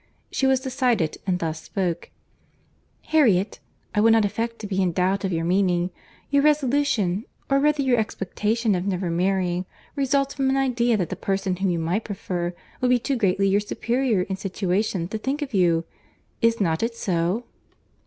[0.31, 2.09] —She was decided, and thus spoke—
[3.09, 3.59] "Harriet,
[3.93, 5.91] I will not affect to be in doubt of your meaning.
[6.31, 11.15] Your resolution, or rather your expectation of never marrying, results from an idea that the
[11.15, 15.43] person whom you might prefer, would be too greatly your superior in situation to think
[15.43, 15.85] of you.
[16.41, 17.43] Is not it so?"